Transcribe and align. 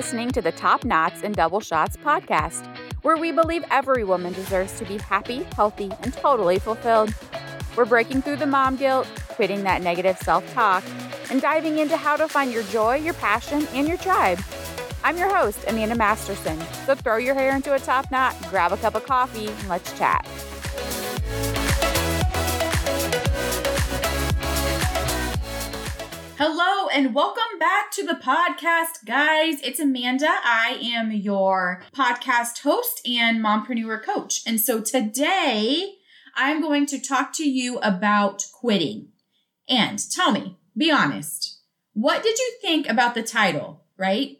listening 0.00 0.30
to 0.30 0.40
the 0.40 0.50
Top 0.50 0.82
Knots 0.82 1.22
and 1.22 1.36
Double 1.36 1.60
Shots 1.60 1.94
podcast, 1.98 2.66
where 3.02 3.18
we 3.18 3.32
believe 3.32 3.62
every 3.70 4.02
woman 4.02 4.32
deserves 4.32 4.78
to 4.78 4.86
be 4.86 4.96
happy, 4.96 5.42
healthy, 5.54 5.90
and 6.00 6.14
totally 6.14 6.58
fulfilled. 6.58 7.12
We're 7.76 7.84
breaking 7.84 8.22
through 8.22 8.36
the 8.36 8.46
mom 8.46 8.76
guilt, 8.76 9.06
quitting 9.28 9.62
that 9.64 9.82
negative 9.82 10.16
self 10.16 10.50
talk, 10.54 10.82
and 11.30 11.42
diving 11.42 11.80
into 11.80 11.98
how 11.98 12.16
to 12.16 12.28
find 12.28 12.50
your 12.50 12.62
joy, 12.62 12.94
your 12.94 13.12
passion, 13.12 13.68
and 13.74 13.86
your 13.86 13.98
tribe. 13.98 14.40
I'm 15.04 15.18
your 15.18 15.28
host, 15.28 15.58
Amanda 15.68 15.96
Masterson. 15.96 16.58
So 16.86 16.94
throw 16.94 17.18
your 17.18 17.34
hair 17.34 17.54
into 17.54 17.74
a 17.74 17.78
top 17.78 18.10
knot, 18.10 18.34
grab 18.48 18.72
a 18.72 18.78
cup 18.78 18.94
of 18.94 19.04
coffee, 19.04 19.48
and 19.48 19.68
let's 19.68 19.92
chat. 19.98 20.26
Hello 26.38 26.79
and 26.92 27.14
welcome 27.14 27.56
back 27.60 27.92
to 27.92 28.04
the 28.04 28.14
podcast, 28.14 29.04
guys. 29.06 29.60
It's 29.62 29.78
Amanda. 29.78 30.26
I 30.28 30.76
am 30.82 31.12
your 31.12 31.84
podcast 31.94 32.62
host 32.62 33.00
and 33.06 33.38
mompreneur 33.38 34.02
coach. 34.02 34.42
And 34.44 34.60
so 34.60 34.80
today 34.80 35.94
I'm 36.34 36.60
going 36.60 36.86
to 36.86 36.98
talk 36.98 37.32
to 37.34 37.48
you 37.48 37.78
about 37.78 38.44
quitting. 38.52 39.10
And 39.68 40.00
tell 40.10 40.32
me, 40.32 40.58
be 40.76 40.90
honest, 40.90 41.60
what 41.92 42.24
did 42.24 42.36
you 42.36 42.54
think 42.60 42.88
about 42.88 43.14
the 43.14 43.22
title, 43.22 43.84
right? 43.96 44.38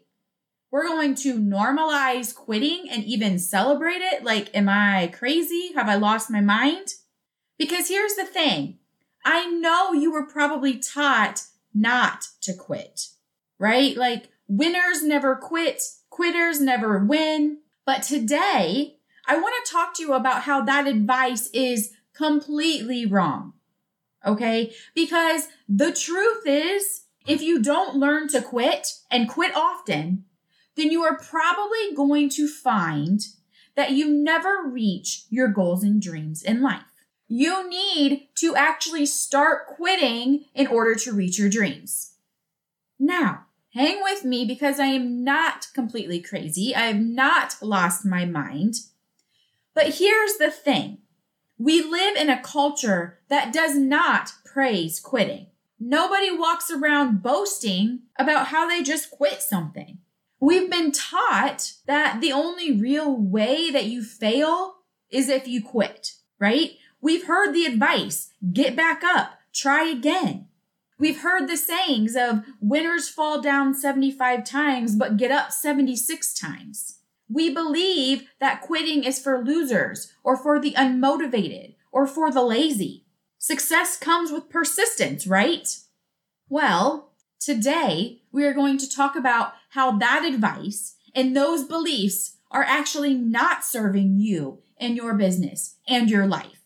We're 0.71 0.87
going 0.87 1.15
to 1.15 1.39
normalize 1.39 2.35
quitting 2.35 2.89
and 2.89 3.05
even 3.05 3.39
celebrate 3.39 4.01
it. 4.01 4.25
Like, 4.25 4.53
am 4.53 4.67
I 4.67 5.07
crazy? 5.13 5.71
Have 5.75 5.87
I 5.87 5.95
lost 5.95 6.29
my 6.29 6.41
mind? 6.41 6.95
Because 7.57 7.87
here's 7.87 8.15
the 8.15 8.25
thing 8.25 8.79
I 9.23 9.45
know 9.45 9.93
you 9.93 10.11
were 10.11 10.27
probably 10.27 10.77
taught 10.77 11.43
not 11.73 12.25
to 12.41 12.53
quit, 12.53 13.07
right? 13.59 13.95
Like 13.95 14.29
winners 14.47 15.03
never 15.03 15.35
quit, 15.35 15.81
quitters 16.09 16.59
never 16.59 17.03
win. 17.03 17.59
But 17.85 18.03
today, 18.03 18.97
I 19.27 19.37
want 19.37 19.65
to 19.65 19.71
talk 19.71 19.93
to 19.95 20.03
you 20.03 20.13
about 20.13 20.43
how 20.43 20.61
that 20.63 20.87
advice 20.87 21.49
is 21.53 21.93
completely 22.13 23.05
wrong. 23.05 23.53
Okay? 24.25 24.73
Because 24.93 25.47
the 25.67 25.91
truth 25.91 26.43
is, 26.45 27.03
if 27.25 27.41
you 27.41 27.61
don't 27.61 27.97
learn 27.97 28.27
to 28.29 28.41
quit 28.41 28.87
and 29.09 29.29
quit 29.29 29.55
often, 29.55 30.25
then 30.75 30.91
you 30.91 31.03
are 31.03 31.17
probably 31.17 31.93
going 31.95 32.29
to 32.29 32.47
find 32.47 33.21
that 33.75 33.91
you 33.91 34.09
never 34.09 34.63
reach 34.65 35.25
your 35.29 35.47
goals 35.47 35.83
and 35.83 36.01
dreams 36.01 36.43
in 36.43 36.61
life. 36.61 36.90
You 37.33 37.69
need 37.69 38.27
to 38.39 38.57
actually 38.57 39.05
start 39.05 39.65
quitting 39.65 40.47
in 40.53 40.67
order 40.67 40.95
to 40.95 41.13
reach 41.13 41.39
your 41.39 41.49
dreams. 41.49 42.15
Now, 42.99 43.45
hang 43.73 44.03
with 44.03 44.25
me 44.25 44.43
because 44.43 44.81
I 44.81 44.87
am 44.87 45.23
not 45.23 45.67
completely 45.73 46.19
crazy. 46.19 46.75
I 46.75 46.87
have 46.87 46.99
not 46.99 47.55
lost 47.61 48.05
my 48.05 48.25
mind. 48.25 48.81
But 49.73 49.95
here's 49.95 50.33
the 50.39 50.51
thing. 50.51 50.97
We 51.57 51.81
live 51.81 52.17
in 52.17 52.29
a 52.29 52.41
culture 52.41 53.19
that 53.29 53.53
does 53.53 53.77
not 53.77 54.33
praise 54.43 54.99
quitting. 54.99 55.47
Nobody 55.79 56.37
walks 56.37 56.69
around 56.69 57.23
boasting 57.23 58.01
about 58.19 58.47
how 58.47 58.67
they 58.67 58.83
just 58.83 59.09
quit 59.09 59.41
something. 59.41 59.99
We've 60.41 60.69
been 60.69 60.91
taught 60.91 61.75
that 61.87 62.19
the 62.19 62.33
only 62.33 62.73
real 62.73 63.15
way 63.15 63.71
that 63.71 63.85
you 63.85 64.03
fail 64.03 64.73
is 65.09 65.29
if 65.29 65.47
you 65.47 65.63
quit, 65.63 66.15
right? 66.37 66.71
We've 67.03 67.25
heard 67.25 67.51
the 67.51 67.65
advice 67.65 68.29
get 68.53 68.75
back 68.75 69.03
up, 69.03 69.39
try 69.51 69.85
again. 69.85 70.47
We've 70.99 71.21
heard 71.21 71.49
the 71.49 71.57
sayings 71.57 72.15
of 72.15 72.43
winners 72.61 73.09
fall 73.09 73.41
down 73.41 73.73
75 73.73 74.43
times 74.43 74.95
but 74.95 75.17
get 75.17 75.31
up 75.31 75.51
76 75.51 76.33
times. 76.35 76.99
We 77.27 77.51
believe 77.51 78.29
that 78.39 78.61
quitting 78.61 79.03
is 79.03 79.17
for 79.17 79.43
losers 79.43 80.13
or 80.23 80.37
for 80.37 80.59
the 80.59 80.73
unmotivated 80.73 81.73
or 81.91 82.05
for 82.05 82.29
the 82.29 82.43
lazy. 82.43 83.05
Success 83.39 83.97
comes 83.97 84.31
with 84.31 84.49
persistence, 84.49 85.25
right? 85.25 85.67
Well, 86.49 87.13
today 87.39 88.21
we 88.31 88.45
are 88.45 88.53
going 88.53 88.77
to 88.77 88.89
talk 88.89 89.15
about 89.15 89.53
how 89.69 89.97
that 89.97 90.23
advice 90.23 90.97
and 91.15 91.35
those 91.35 91.63
beliefs 91.63 92.37
are 92.51 92.63
actually 92.63 93.15
not 93.15 93.65
serving 93.65 94.19
you 94.19 94.59
and 94.77 94.95
your 94.95 95.15
business 95.15 95.77
and 95.87 96.07
your 96.07 96.27
life 96.27 96.60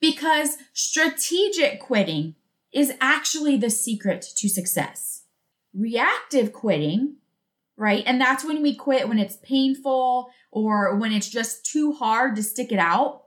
because 0.00 0.56
strategic 0.72 1.80
quitting 1.80 2.34
is 2.72 2.92
actually 3.00 3.56
the 3.56 3.70
secret 3.70 4.24
to 4.36 4.48
success. 4.48 5.24
Reactive 5.74 6.52
quitting, 6.52 7.16
right? 7.76 8.02
And 8.06 8.20
that's 8.20 8.44
when 8.44 8.62
we 8.62 8.74
quit 8.74 9.08
when 9.08 9.18
it's 9.18 9.36
painful 9.36 10.30
or 10.50 10.96
when 10.96 11.12
it's 11.12 11.28
just 11.28 11.64
too 11.64 11.92
hard 11.92 12.36
to 12.36 12.42
stick 12.42 12.72
it 12.72 12.78
out. 12.78 13.24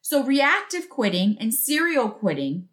So 0.00 0.24
reactive 0.24 0.88
quitting 0.88 1.36
and 1.38 1.54
serial 1.54 2.10
quitting, 2.10 2.68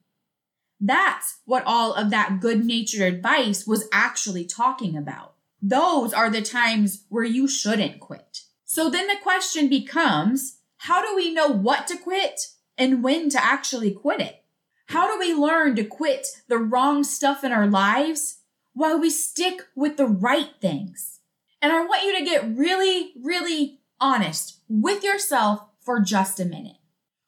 that's 0.80 1.40
what 1.46 1.64
all 1.66 1.94
of 1.94 2.10
that 2.10 2.40
good 2.40 2.66
natured 2.66 3.14
advice 3.14 3.68
was 3.68 3.88
actually 3.92 4.46
talking 4.46 4.98
about. 4.98 5.36
Those 5.62 6.14
are 6.14 6.30
the 6.30 6.42
times 6.42 7.06
where 7.10 7.26
you 7.26 7.48
shouldn't 7.48 8.00
quit. 8.00 8.42
So 8.64 8.90
then 8.90 9.08
the 9.08 9.18
question 9.22 9.68
becomes, 9.68 10.60
how 10.78 11.06
do 11.06 11.16
we 11.16 11.34
know 11.34 11.48
what 11.48 11.86
to 11.88 11.98
quit 11.98 12.40
and 12.80 13.04
when 13.04 13.30
to 13.30 13.44
actually 13.44 13.92
quit 13.92 14.22
it. 14.22 14.44
How 14.88 15.08
do 15.08 15.20
we 15.20 15.34
learn 15.34 15.76
to 15.76 15.84
quit 15.84 16.26
the 16.48 16.58
wrong 16.58 17.04
stuff 17.04 17.44
in 17.44 17.52
our 17.52 17.68
lives 17.68 18.38
while 18.74 19.00
we 19.00 19.12
stick 19.12 19.68
with 19.76 19.98
the 19.98 20.08
right 20.08 20.50
things? 20.60 21.20
And 21.62 21.72
I 21.72 21.86
want 21.86 22.04
you 22.04 22.18
to 22.18 22.26
get 22.26 22.58
really, 22.58 23.12
really 23.22 23.82
honest 24.00 24.62
with 24.68 25.04
yourself 25.04 25.62
for 25.82 26.00
just 26.00 26.40
a 26.40 26.46
minute. 26.46 26.78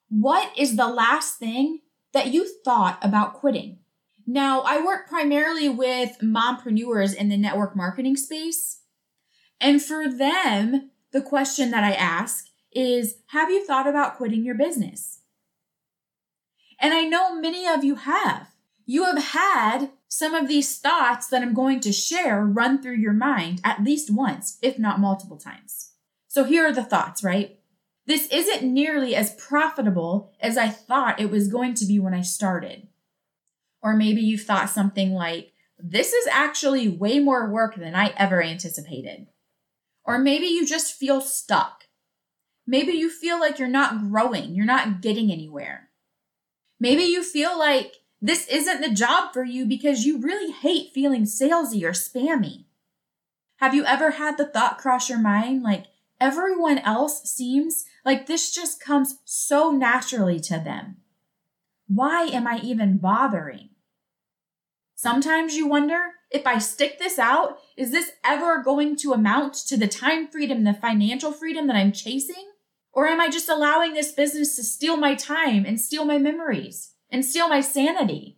What 0.09 0.57
is 0.57 0.75
the 0.75 0.87
last 0.87 1.37
thing 1.37 1.81
that 2.13 2.27
you 2.27 2.47
thought 2.63 2.97
about 3.03 3.33
quitting? 3.33 3.79
Now, 4.25 4.61
I 4.61 4.83
work 4.83 5.07
primarily 5.07 5.67
with 5.67 6.17
mompreneurs 6.21 7.13
in 7.13 7.29
the 7.29 7.37
network 7.37 7.75
marketing 7.75 8.15
space. 8.15 8.81
And 9.59 9.81
for 9.81 10.09
them, 10.09 10.91
the 11.11 11.21
question 11.21 11.71
that 11.71 11.83
I 11.83 11.91
ask 11.91 12.45
is 12.71 13.17
Have 13.27 13.49
you 13.49 13.65
thought 13.65 13.87
about 13.87 14.17
quitting 14.17 14.45
your 14.45 14.55
business? 14.55 15.20
And 16.81 16.95
I 16.95 17.03
know 17.03 17.39
many 17.39 17.67
of 17.67 17.83
you 17.83 17.95
have. 17.95 18.47
You 18.85 19.05
have 19.05 19.23
had 19.23 19.91
some 20.07 20.33
of 20.33 20.47
these 20.47 20.79
thoughts 20.79 21.27
that 21.27 21.43
I'm 21.43 21.53
going 21.53 21.79
to 21.81 21.93
share 21.93 22.43
run 22.43 22.81
through 22.81 22.95
your 22.95 23.13
mind 23.13 23.61
at 23.63 23.83
least 23.83 24.11
once, 24.11 24.57
if 24.63 24.79
not 24.79 24.99
multiple 24.99 25.37
times. 25.37 25.91
So 26.27 26.43
here 26.43 26.65
are 26.65 26.73
the 26.73 26.83
thoughts, 26.83 27.23
right? 27.23 27.59
This 28.07 28.27
isn't 28.27 28.63
nearly 28.63 29.15
as 29.15 29.35
profitable 29.35 30.33
as 30.41 30.57
I 30.57 30.69
thought 30.69 31.21
it 31.21 31.29
was 31.29 31.47
going 31.47 31.75
to 31.75 31.85
be 31.85 31.99
when 31.99 32.15
I 32.15 32.21
started. 32.21 32.87
Or 33.83 33.95
maybe 33.95 34.21
you've 34.21 34.41
thought 34.41 34.69
something 34.69 35.13
like, 35.13 35.53
this 35.77 36.13
is 36.13 36.27
actually 36.27 36.89
way 36.89 37.19
more 37.19 37.49
work 37.49 37.75
than 37.75 37.95
I 37.95 38.13
ever 38.17 38.43
anticipated. 38.43 39.27
Or 40.03 40.17
maybe 40.17 40.47
you 40.47 40.65
just 40.65 40.93
feel 40.93 41.21
stuck. 41.21 41.85
Maybe 42.65 42.93
you 42.93 43.09
feel 43.09 43.39
like 43.39 43.59
you're 43.59 43.67
not 43.67 44.09
growing, 44.09 44.55
you're 44.55 44.65
not 44.65 45.01
getting 45.01 45.31
anywhere. 45.31 45.90
Maybe 46.81 47.03
you 47.03 47.21
feel 47.21 47.59
like 47.59 47.97
this 48.23 48.47
isn't 48.47 48.81
the 48.81 48.89
job 48.89 49.33
for 49.33 49.43
you 49.43 49.67
because 49.67 50.03
you 50.03 50.19
really 50.19 50.51
hate 50.51 50.91
feeling 50.93 51.25
salesy 51.25 51.83
or 51.83 51.91
spammy. 51.91 52.65
Have 53.57 53.75
you 53.75 53.85
ever 53.85 54.11
had 54.11 54.35
the 54.35 54.47
thought 54.47 54.79
cross 54.79 55.07
your 55.07 55.19
mind 55.19 55.61
like 55.61 55.85
everyone 56.19 56.79
else 56.79 57.21
seems 57.29 57.85
like 58.03 58.25
this 58.25 58.51
just 58.51 58.83
comes 58.83 59.19
so 59.25 59.69
naturally 59.69 60.39
to 60.39 60.53
them? 60.53 60.97
Why 61.87 62.23
am 62.23 62.47
I 62.47 62.59
even 62.63 62.97
bothering? 62.97 63.69
Sometimes 64.95 65.55
you 65.55 65.67
wonder 65.67 66.01
if 66.31 66.47
I 66.47 66.57
stick 66.57 66.97
this 66.97 67.19
out, 67.19 67.59
is 67.77 67.91
this 67.91 68.13
ever 68.25 68.63
going 68.63 68.95
to 68.97 69.13
amount 69.13 69.53
to 69.67 69.77
the 69.77 69.87
time 69.87 70.27
freedom, 70.27 70.63
the 70.63 70.73
financial 70.73 71.31
freedom 71.31 71.67
that 71.67 71.75
I'm 71.75 71.91
chasing? 71.91 72.50
Or 72.93 73.07
am 73.07 73.21
I 73.21 73.29
just 73.29 73.49
allowing 73.49 73.93
this 73.93 74.11
business 74.11 74.55
to 74.55 74.63
steal 74.63 74.97
my 74.97 75.15
time 75.15 75.65
and 75.65 75.79
steal 75.79 76.05
my 76.05 76.17
memories 76.17 76.91
and 77.09 77.25
steal 77.25 77.47
my 77.47 77.61
sanity? 77.61 78.37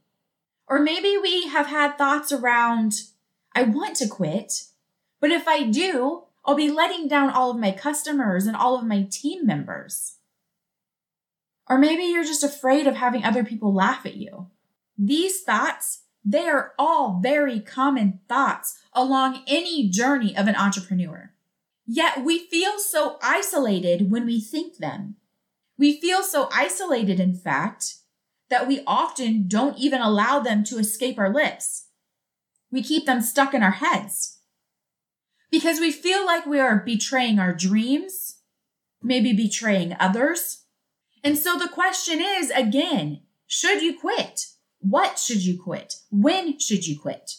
Or 0.68 0.80
maybe 0.80 1.18
we 1.18 1.48
have 1.48 1.68
had 1.68 1.98
thoughts 1.98 2.32
around, 2.32 3.02
I 3.54 3.64
want 3.64 3.98
to 3.98 4.08
quit, 4.08 4.66
but 5.20 5.32
if 5.32 5.48
I 5.48 5.64
do, 5.64 6.24
I'll 6.46 6.56
be 6.56 6.70
letting 6.70 7.08
down 7.08 7.30
all 7.30 7.52
of 7.52 7.58
my 7.58 7.72
customers 7.72 8.46
and 8.46 8.56
all 8.56 8.78
of 8.78 8.86
my 8.86 9.08
team 9.10 9.46
members. 9.46 10.18
Or 11.68 11.78
maybe 11.78 12.04
you're 12.04 12.24
just 12.24 12.44
afraid 12.44 12.88
of 12.88 12.96
having 12.96 13.24
other 13.24 13.44
people 13.44 13.74
laugh 13.74 14.06
at 14.06 14.16
you. 14.16 14.48
These 14.98 15.42
thoughts, 15.42 16.04
they 16.24 16.48
are 16.48 16.74
all 16.78 17.20
very 17.22 17.60
common 17.60 18.20
thoughts 18.28 18.80
along 18.94 19.44
any 19.48 19.90
journey 19.90 20.36
of 20.36 20.48
an 20.48 20.56
entrepreneur. 20.56 21.33
Yet 21.86 22.24
we 22.24 22.48
feel 22.48 22.80
so 22.80 23.18
isolated 23.22 24.10
when 24.12 24.26
we 24.26 24.40
think 24.40 24.78
them. 24.78 25.18
We 25.78 26.00
feel 26.00 26.24
so 26.24 26.50
isolated, 26.54 27.20
in 27.20 27.34
fact, 27.34 27.96
that 28.50 28.68
we 28.68 28.84
often 28.86 29.48
don't 29.48 29.78
even 29.78 30.02
allow 30.02 30.40
them 30.40 30.64
to 30.66 30.78
escape 30.78 31.18
our 31.18 31.34
lips. 31.34 31.88
We 32.72 32.84
keep 32.84 33.06
them 33.06 33.22
stuck 33.22 33.54
in 33.54 33.64
our 33.64 33.72
heads. 33.72 34.40
because 35.52 35.80
we 35.80 35.92
feel 35.92 36.26
like 36.26 36.48
we 36.48 36.60
are 36.60 36.80
betraying 36.84 37.38
our 37.38 37.54
dreams, 37.54 38.40
maybe 39.04 39.34
betraying 39.34 39.96
others. 40.00 40.64
And 41.24 41.38
so 41.38 41.58
the 41.58 41.68
question 41.70 42.20
is 42.22 42.50
again, 42.50 43.22
should 43.46 43.84
you 43.84 44.00
quit? 44.00 44.48
What 44.80 45.20
should 45.20 45.46
you 45.46 45.62
quit? 45.62 45.98
When 46.10 46.60
should 46.60 46.88
you 46.88 47.00
quit? 47.00 47.34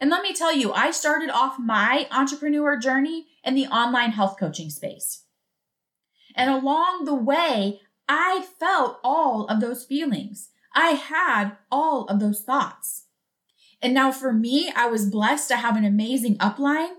And 0.00 0.10
let 0.10 0.22
me 0.22 0.32
tell 0.34 0.54
you, 0.54 0.72
I 0.72 0.90
started 0.90 1.30
off 1.30 1.58
my 1.58 2.08
entrepreneur 2.10 2.78
journey 2.78 3.26
in 3.44 3.54
the 3.54 3.66
online 3.66 4.10
health 4.10 4.36
coaching 4.38 4.70
space. 4.70 5.24
And 6.34 6.50
along 6.50 7.04
the 7.04 7.14
way, 7.14 7.80
I 8.08 8.46
felt 8.58 8.98
all 9.04 9.46
of 9.46 9.60
those 9.60 9.84
feelings. 9.84 10.50
I 10.74 10.90
had 10.90 11.52
all 11.70 12.06
of 12.06 12.18
those 12.18 12.42
thoughts. 12.42 13.04
And 13.80 13.94
now 13.94 14.10
for 14.10 14.32
me, 14.32 14.72
I 14.74 14.86
was 14.86 15.08
blessed 15.08 15.48
to 15.48 15.56
have 15.56 15.76
an 15.76 15.84
amazing 15.84 16.38
upline. 16.38 16.94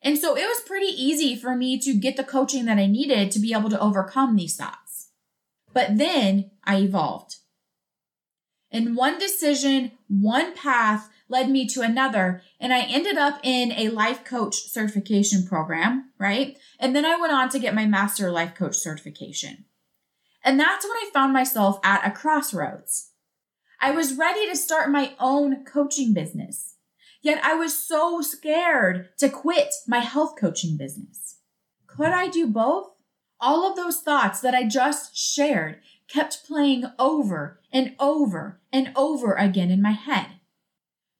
And 0.00 0.18
so 0.18 0.36
it 0.36 0.46
was 0.46 0.60
pretty 0.66 0.86
easy 0.86 1.36
for 1.36 1.54
me 1.54 1.78
to 1.80 1.94
get 1.94 2.16
the 2.16 2.24
coaching 2.24 2.64
that 2.64 2.78
I 2.78 2.86
needed 2.86 3.30
to 3.32 3.38
be 3.38 3.52
able 3.52 3.70
to 3.70 3.80
overcome 3.80 4.36
these 4.36 4.56
thoughts. 4.56 5.10
But 5.72 5.98
then 5.98 6.50
I 6.64 6.78
evolved. 6.78 7.36
And 8.70 8.96
one 8.96 9.18
decision, 9.18 9.92
one 10.08 10.54
path 10.54 11.10
led 11.32 11.50
me 11.50 11.66
to 11.66 11.80
another. 11.80 12.42
And 12.60 12.72
I 12.72 12.82
ended 12.82 13.18
up 13.18 13.40
in 13.42 13.72
a 13.72 13.88
life 13.88 14.24
coach 14.24 14.54
certification 14.54 15.44
program, 15.46 16.12
right? 16.18 16.56
And 16.78 16.94
then 16.94 17.04
I 17.04 17.16
went 17.16 17.32
on 17.32 17.48
to 17.48 17.58
get 17.58 17.74
my 17.74 17.86
master 17.86 18.30
life 18.30 18.54
coach 18.54 18.76
certification. 18.76 19.64
And 20.44 20.60
that's 20.60 20.84
when 20.84 20.96
I 20.96 21.10
found 21.12 21.32
myself 21.32 21.80
at 21.82 22.06
a 22.06 22.10
crossroads. 22.10 23.10
I 23.80 23.90
was 23.90 24.16
ready 24.16 24.48
to 24.48 24.56
start 24.56 24.90
my 24.90 25.14
own 25.18 25.64
coaching 25.64 26.12
business. 26.12 26.76
Yet 27.22 27.42
I 27.42 27.54
was 27.54 27.76
so 27.76 28.20
scared 28.20 29.08
to 29.18 29.28
quit 29.28 29.72
my 29.88 30.00
health 30.00 30.34
coaching 30.38 30.76
business. 30.76 31.38
Could 31.86 32.10
I 32.10 32.28
do 32.28 32.46
both? 32.46 32.90
All 33.40 33.68
of 33.68 33.76
those 33.76 34.00
thoughts 34.00 34.40
that 34.40 34.54
I 34.54 34.68
just 34.68 35.16
shared 35.16 35.80
kept 36.08 36.44
playing 36.46 36.84
over 36.98 37.60
and 37.72 37.94
over 37.98 38.60
and 38.72 38.92
over 38.94 39.32
again 39.34 39.70
in 39.70 39.80
my 39.80 39.92
head. 39.92 40.26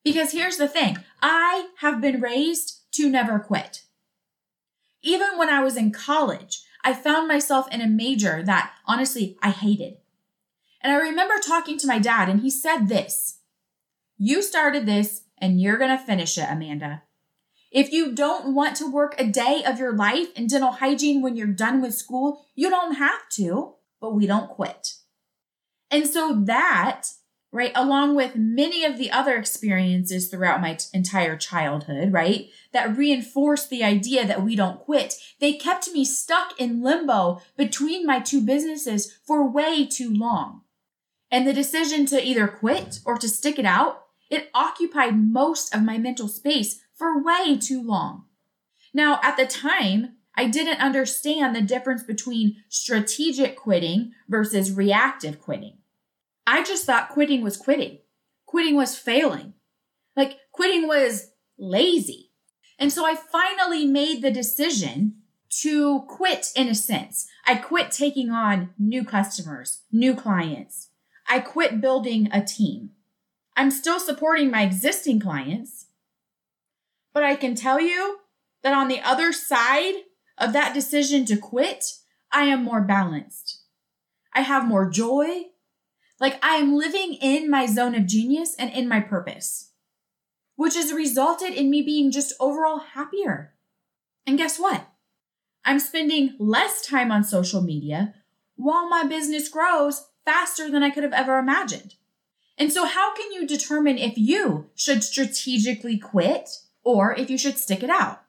Because 0.04 0.32
here's 0.32 0.56
the 0.56 0.68
thing 0.68 0.98
I 1.20 1.68
have 1.78 2.00
been 2.00 2.20
raised 2.20 2.80
to 2.92 3.08
never 3.08 3.38
quit. 3.38 3.82
Even 5.02 5.38
when 5.38 5.48
I 5.48 5.62
was 5.62 5.76
in 5.76 5.90
college, 5.90 6.62
I 6.84 6.94
found 6.94 7.28
myself 7.28 7.72
in 7.72 7.80
a 7.80 7.86
major 7.86 8.42
that 8.42 8.72
honestly 8.86 9.36
I 9.42 9.50
hated. 9.50 9.98
And 10.80 10.92
I 10.92 10.96
remember 10.96 11.34
talking 11.38 11.78
to 11.78 11.86
my 11.86 11.98
dad, 11.98 12.28
and 12.28 12.40
he 12.40 12.50
said 12.50 12.86
this 12.88 13.38
You 14.18 14.42
started 14.42 14.86
this, 14.86 15.22
and 15.38 15.60
you're 15.60 15.78
going 15.78 15.96
to 15.96 16.04
finish 16.04 16.36
it, 16.38 16.48
Amanda. 16.48 17.02
If 17.70 17.90
you 17.90 18.12
don't 18.12 18.54
want 18.54 18.76
to 18.76 18.90
work 18.90 19.14
a 19.18 19.26
day 19.26 19.62
of 19.64 19.78
your 19.78 19.94
life 19.94 20.28
in 20.36 20.46
dental 20.46 20.72
hygiene 20.72 21.22
when 21.22 21.36
you're 21.36 21.46
done 21.46 21.80
with 21.80 21.94
school, 21.94 22.44
you 22.54 22.68
don't 22.68 22.96
have 22.96 23.28
to, 23.34 23.74
but 24.00 24.14
we 24.14 24.26
don't 24.26 24.50
quit. 24.50 24.94
And 25.90 26.06
so 26.06 26.42
that 26.44 27.08
right? 27.52 27.72
Along 27.74 28.16
with 28.16 28.34
many 28.34 28.84
of 28.84 28.96
the 28.96 29.10
other 29.10 29.36
experiences 29.36 30.28
throughout 30.28 30.62
my 30.62 30.74
t- 30.74 30.86
entire 30.94 31.36
childhood, 31.36 32.10
right? 32.10 32.48
That 32.72 32.96
reinforced 32.96 33.68
the 33.68 33.84
idea 33.84 34.26
that 34.26 34.42
we 34.42 34.56
don't 34.56 34.80
quit. 34.80 35.14
They 35.38 35.52
kept 35.52 35.92
me 35.92 36.04
stuck 36.06 36.58
in 36.58 36.82
limbo 36.82 37.42
between 37.56 38.06
my 38.06 38.20
two 38.20 38.40
businesses 38.40 39.18
for 39.26 39.46
way 39.46 39.86
too 39.86 40.10
long. 40.12 40.62
And 41.30 41.46
the 41.46 41.52
decision 41.52 42.06
to 42.06 42.26
either 42.26 42.48
quit 42.48 43.00
or 43.04 43.18
to 43.18 43.28
stick 43.28 43.58
it 43.58 43.66
out, 43.66 44.04
it 44.30 44.50
occupied 44.54 45.18
most 45.18 45.74
of 45.74 45.82
my 45.82 45.98
mental 45.98 46.28
space 46.28 46.80
for 46.94 47.22
way 47.22 47.58
too 47.58 47.82
long. 47.82 48.24
Now, 48.94 49.20
at 49.22 49.36
the 49.36 49.46
time, 49.46 50.16
I 50.34 50.46
didn't 50.46 50.80
understand 50.80 51.54
the 51.54 51.60
difference 51.60 52.02
between 52.02 52.56
strategic 52.68 53.56
quitting 53.56 54.12
versus 54.28 54.72
reactive 54.72 55.38
quitting. 55.38 55.78
I 56.46 56.62
just 56.62 56.84
thought 56.84 57.10
quitting 57.10 57.42
was 57.42 57.56
quitting. 57.56 57.98
Quitting 58.46 58.76
was 58.76 58.96
failing. 58.96 59.54
Like 60.16 60.38
quitting 60.52 60.86
was 60.86 61.30
lazy. 61.58 62.30
And 62.78 62.92
so 62.92 63.06
I 63.06 63.14
finally 63.14 63.86
made 63.86 64.22
the 64.22 64.30
decision 64.30 65.14
to 65.60 66.00
quit 66.08 66.48
in 66.56 66.68
a 66.68 66.74
sense. 66.74 67.28
I 67.46 67.56
quit 67.56 67.90
taking 67.90 68.30
on 68.30 68.70
new 68.78 69.04
customers, 69.04 69.82
new 69.92 70.14
clients. 70.14 70.88
I 71.28 71.40
quit 71.40 71.80
building 71.80 72.28
a 72.32 72.42
team. 72.42 72.90
I'm 73.56 73.70
still 73.70 74.00
supporting 74.00 74.50
my 74.50 74.62
existing 74.62 75.20
clients, 75.20 75.86
but 77.12 77.22
I 77.22 77.36
can 77.36 77.54
tell 77.54 77.80
you 77.80 78.18
that 78.62 78.74
on 78.74 78.88
the 78.88 79.00
other 79.00 79.32
side 79.32 79.94
of 80.38 80.52
that 80.52 80.74
decision 80.74 81.24
to 81.26 81.36
quit, 81.36 81.84
I 82.32 82.44
am 82.44 82.64
more 82.64 82.80
balanced. 82.80 83.60
I 84.34 84.40
have 84.40 84.66
more 84.66 84.88
joy. 84.88 85.44
Like 86.22 86.38
I 86.40 86.54
am 86.54 86.76
living 86.76 87.14
in 87.14 87.50
my 87.50 87.66
zone 87.66 87.96
of 87.96 88.06
genius 88.06 88.54
and 88.56 88.72
in 88.72 88.86
my 88.86 89.00
purpose, 89.00 89.72
which 90.54 90.76
has 90.76 90.92
resulted 90.92 91.52
in 91.52 91.68
me 91.68 91.82
being 91.82 92.12
just 92.12 92.32
overall 92.38 92.78
happier. 92.78 93.54
And 94.24 94.38
guess 94.38 94.56
what? 94.56 94.86
I'm 95.64 95.80
spending 95.80 96.36
less 96.38 96.80
time 96.80 97.10
on 97.10 97.24
social 97.24 97.60
media 97.60 98.14
while 98.54 98.88
my 98.88 99.02
business 99.02 99.48
grows 99.48 100.10
faster 100.24 100.70
than 100.70 100.84
I 100.84 100.90
could 100.90 101.02
have 101.02 101.12
ever 101.12 101.40
imagined. 101.40 101.96
And 102.56 102.72
so, 102.72 102.86
how 102.86 103.12
can 103.16 103.32
you 103.32 103.44
determine 103.44 103.98
if 103.98 104.16
you 104.16 104.70
should 104.76 105.02
strategically 105.02 105.98
quit 105.98 106.48
or 106.84 107.16
if 107.16 107.30
you 107.30 107.36
should 107.36 107.58
stick 107.58 107.82
it 107.82 107.90
out? 107.90 108.22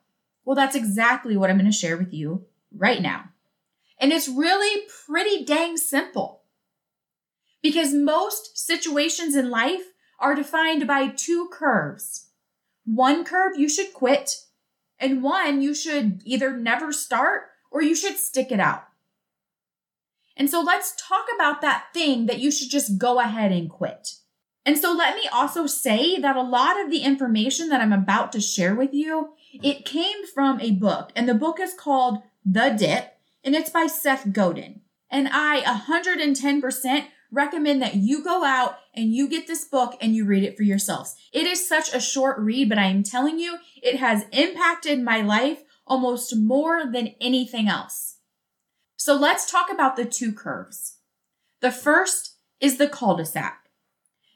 Well, 0.46 0.56
that's 0.56 0.76
exactly 0.76 1.38
what 1.38 1.52
I'm 1.52 1.60
going 1.60 1.70
to 1.70 1.78
share 1.78 1.98
with 1.98 2.12
you 2.12 2.48
right 2.76 3.04
now. 3.04 3.26
And 4.00 4.12
it's 4.12 4.28
really 4.28 4.82
pretty 5.06 5.46
dang 5.46 5.78
simple. 5.78 6.43
Because 7.64 7.94
most 7.94 8.56
situations 8.56 9.36
in 9.36 9.50
life 9.50 9.82
are 10.20 10.36
defined 10.36 10.86
by 10.86 11.08
two 11.08 11.50
curves. 11.52 12.30
One 12.86 13.24
curve 13.24 13.58
you 13.58 13.68
should 13.68 13.94
quit, 13.94 14.44
and 15.00 15.24
one 15.24 15.62
you 15.62 15.74
should 15.74 16.22
either 16.26 16.56
never 16.56 16.94
start 16.94 17.50
or 17.72 17.82
you 17.82 17.96
should 17.96 18.18
stick 18.18 18.52
it 18.52 18.60
out. 18.60 18.84
And 20.36 20.50
so 20.50 20.62
let's 20.62 20.96
talk 20.98 21.26
about 21.34 21.62
that 21.62 21.88
thing 21.94 22.26
that 22.28 22.40
you 22.40 22.52
should 22.52 22.70
just 22.70 22.98
go 22.98 23.20
ahead 23.20 23.52
and 23.52 23.70
quit. 23.70 24.16
And 24.66 24.78
so 24.78 24.94
let 24.94 25.16
me 25.16 25.28
also 25.32 25.68
say 25.68 26.18
that 26.20 26.36
a 26.36 26.42
lot 26.42 26.80
of 26.80 26.90
the 26.90 27.00
information 27.00 27.70
that 27.70 27.82
I'm 27.82 27.94
about 27.94 28.32
to 28.32 28.40
share 28.40 28.76
with 28.76 28.94
you, 28.94 29.34
it 29.52 29.86
came 29.86 30.26
from 30.34 30.60
a 30.62 30.72
book 30.72 31.12
and 31.16 31.28
the 31.28 31.34
book 31.34 31.60
is 31.60 31.74
called 31.74 32.20
The 32.46 32.70
Dip 32.70 33.18
and 33.44 33.56
it's 33.56 33.70
by 33.70 33.88
Seth 33.88 34.32
Godin. 34.32 34.82
And 35.10 35.30
I 35.32 35.62
110% 35.62 37.06
recommend 37.34 37.82
that 37.82 37.96
you 37.96 38.24
go 38.24 38.44
out 38.46 38.78
and 38.94 39.14
you 39.14 39.28
get 39.28 39.48
this 39.48 39.66
book 39.66 39.98
and 40.00 40.16
you 40.16 40.24
read 40.24 40.44
it 40.44 40.56
for 40.56 40.64
yourselves. 40.64 41.16
It 41.34 41.46
is 41.46 41.68
such 41.68 41.94
a 41.94 42.00
short 42.00 42.38
read, 42.40 42.70
but 42.70 42.78
I 42.78 42.86
am 42.86 43.04
telling 43.04 43.40
you, 43.40 43.58
it 43.82 43.98
has 43.98 44.26
impacted 44.32 45.02
my 45.02 45.22
life 45.22 45.64
almost 45.86 46.36
more 46.36 46.86
than 46.86 47.16
anything 47.20 47.68
else. 47.68 48.18
So 48.96 49.16
let's 49.16 49.50
talk 49.50 49.72
about 49.72 49.96
the 49.96 50.06
two 50.06 50.32
curves. 50.32 50.98
The 51.60 51.72
first 51.72 52.38
is 52.62 52.78
the 52.78 52.88
cul-de-sac. 52.88 53.60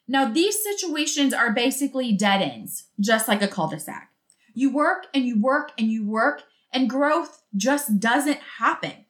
Now, 0.08 0.26
these 0.26 0.62
situations 0.64 1.34
are 1.34 1.54
basically 1.54 2.14
dead 2.14 2.42
ends, 2.42 2.86
just 3.00 3.28
like 3.28 3.42
a 3.42 3.48
cul-de-sac. 3.48 4.10
You 4.54 4.74
work 4.74 5.08
and 5.14 5.26
you 5.26 5.40
work 5.40 5.72
and 5.78 5.92
you 5.92 6.06
work, 6.06 6.44
and 6.74 6.90
growth 6.90 7.44
just 7.56 8.00
doesn't 8.00 8.40
happen 8.58 9.06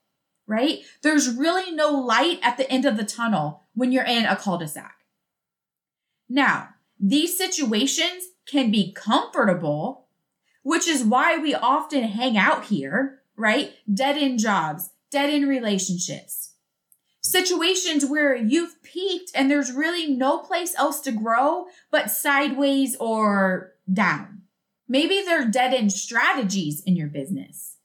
right? 0.48 0.79
There's 1.03 1.36
really 1.36 1.72
no 1.72 1.91
light 1.91 2.39
at 2.41 2.58
the 2.58 2.70
end 2.72 2.86
of 2.86 2.98
the 2.98 3.03
tunnel 3.03 3.67
when 3.77 3.91
you're 3.91 4.03
in 4.03 4.25
a 4.25 4.36
cul-de-sac. 4.36 4.96
Now, 6.27 6.69
these 7.00 7.38
situations 7.38 8.25
can 8.48 8.72
be 8.72 8.91
comfortable, 8.91 10.07
which 10.63 10.88
is 10.88 11.03
why 11.03 11.38
we 11.38 11.53
often 11.53 12.03
hang 12.03 12.38
out 12.38 12.65
here, 12.65 13.22
right? 13.36 13.74
Dead 13.91 14.17
end 14.17 14.39
jobs, 14.39 14.89
dead 15.12 15.29
end 15.29 15.48
relationships. 15.48 16.55
Situations 17.22 18.05
where 18.05 18.36
you've 18.36 18.81
peaked 18.84 19.31
and 19.36 19.50
there's 19.50 19.72
really 19.72 20.07
no 20.07 20.39
place 20.39 20.74
else 20.77 21.00
to 21.01 21.12
grow 21.12 21.67
but 21.91 22.10
sideways 22.10 22.96
or 23.00 23.74
down. 23.91 24.41
Maybe 24.88 25.22
there 25.22 25.43
are 25.43 25.51
dead 25.51 25.74
end 25.74 25.91
strategies 25.91 26.81
in 26.86 26.96
your 26.96 27.07
business. 27.07 27.75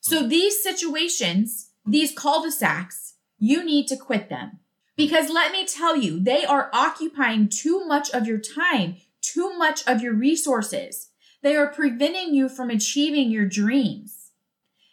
So 0.00 0.26
these 0.26 0.62
situations 0.62 1.70
these 1.86 2.12
cul-de-sacs, 2.12 3.14
you 3.38 3.64
need 3.64 3.86
to 3.88 3.96
quit 3.96 4.28
them. 4.28 4.58
Because 4.96 5.28
let 5.30 5.52
me 5.52 5.66
tell 5.66 5.96
you, 5.96 6.18
they 6.18 6.44
are 6.44 6.70
occupying 6.72 7.48
too 7.48 7.84
much 7.86 8.10
of 8.10 8.26
your 8.26 8.38
time, 8.38 8.96
too 9.20 9.56
much 9.58 9.86
of 9.86 10.00
your 10.02 10.14
resources. 10.14 11.10
They 11.42 11.54
are 11.54 11.68
preventing 11.68 12.34
you 12.34 12.48
from 12.48 12.70
achieving 12.70 13.30
your 13.30 13.46
dreams. 13.46 14.30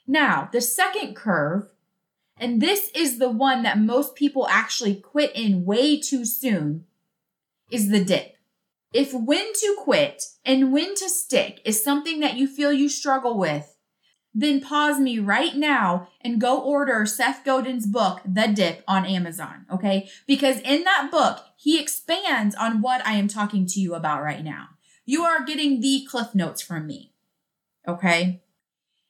Now, 0.05 0.49
the 0.51 0.59
second 0.59 1.15
curve, 1.15 1.71
and 2.37 2.61
this 2.61 2.91
is 2.93 3.17
the 3.17 3.29
one 3.29 3.63
that 3.63 3.79
most 3.79 4.15
people 4.15 4.47
actually 4.49 4.95
quit 4.95 5.31
in 5.33 5.65
way 5.65 5.99
too 5.99 6.25
soon, 6.25 6.85
is 7.71 7.89
the 7.89 8.03
dip. 8.03 8.35
If 8.91 9.13
when 9.13 9.53
to 9.53 9.75
quit 9.79 10.23
and 10.45 10.73
when 10.73 10.93
to 10.95 11.09
stick 11.09 11.61
is 11.65 11.83
something 11.83 12.19
that 12.19 12.35
you 12.35 12.47
feel 12.47 12.73
you 12.73 12.89
struggle 12.89 13.37
with, 13.37 13.72
then 14.33 14.61
pause 14.61 14.99
me 14.99 15.19
right 15.19 15.55
now 15.55 16.07
and 16.21 16.41
go 16.41 16.59
order 16.59 17.05
Seth 17.05 17.45
Godin's 17.45 17.85
book, 17.85 18.21
The 18.25 18.47
Dip, 18.47 18.83
on 18.87 19.05
Amazon. 19.05 19.65
Okay. 19.71 20.09
Because 20.25 20.59
in 20.61 20.83
that 20.83 21.09
book, 21.11 21.45
he 21.55 21.79
expands 21.79 22.55
on 22.55 22.81
what 22.81 23.05
I 23.05 23.13
am 23.13 23.27
talking 23.27 23.65
to 23.67 23.79
you 23.79 23.93
about 23.93 24.23
right 24.23 24.43
now. 24.43 24.69
You 25.05 25.23
are 25.23 25.43
getting 25.43 25.81
the 25.81 26.05
cliff 26.09 26.33
notes 26.33 26.61
from 26.61 26.87
me. 26.87 27.13
Okay. 27.87 28.41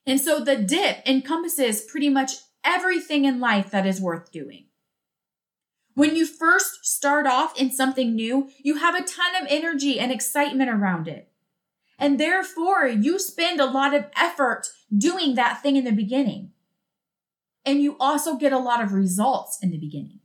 And 0.06 0.20
so 0.20 0.44
the 0.44 0.58
dip 0.58 1.08
encompasses 1.08 1.82
pretty 1.82 2.10
much 2.10 2.34
everything 2.64 3.26
in 3.26 3.40
life 3.40 3.72
that 3.72 3.86
is 3.86 4.02
worth 4.02 4.32
doing. 4.32 4.66
When 5.94 6.16
you 6.16 6.26
first 6.26 6.86
start 6.86 7.28
off 7.28 7.58
in 7.60 7.72
something 7.72 8.16
new, 8.16 8.50
you 8.62 8.78
have 8.78 8.96
a 8.96 9.04
ton 9.04 9.36
of 9.42 9.48
energy 9.50 10.00
and 10.00 10.12
excitement 10.12 10.70
around 10.70 11.08
it. 11.08 11.30
And 12.00 12.20
therefore, 12.20 12.88
you 12.88 13.20
spend 13.20 13.62
a 13.62 13.70
lot 13.70 13.94
of 13.94 14.08
effort 14.18 14.68
doing 14.96 15.36
that 15.36 15.62
thing 15.62 15.76
in 15.76 15.86
the 15.86 15.92
beginning. 15.92 16.52
And 17.66 17.82
you 17.82 17.96
also 18.00 18.36
get 18.36 18.54
a 18.54 18.60
lot 18.60 18.84
of 18.84 18.94
results 18.94 19.58
in 19.62 19.72
the 19.72 19.78
beginning. 19.78 20.20